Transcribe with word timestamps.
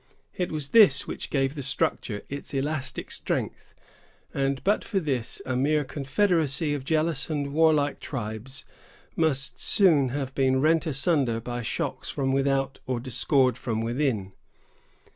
It 0.33 0.51
was 0.51 0.69
this 0.69 1.05
which 1.05 1.29
gave 1.29 1.53
the 1.53 1.61
structure 1.61 2.23
its 2.27 2.55
elastic 2.55 3.11
strength; 3.11 3.75
and 4.33 4.59
but 4.63 4.83
for 4.83 4.99
this, 4.99 5.43
a 5.45 5.55
mere 5.55 5.83
confederacy 5.83 6.73
of 6.73 6.83
jealous 6.83 7.29
and 7.29 7.53
warlike 7.53 7.99
tribes 7.99 8.65
must 9.15 9.59
soon 9.59 10.09
have 10.09 10.33
been 10.33 10.59
rent 10.59 10.87
asunder 10.87 11.39
by 11.39 11.61
shocks 11.61 12.09
from 12.09 12.31
without 12.31 12.79
or 12.87 12.99
discord 12.99 13.59
from 13.59 13.81
within. 13.81 14.31